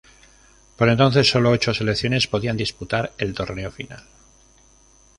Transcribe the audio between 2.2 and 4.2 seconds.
podían disputar el torneo final.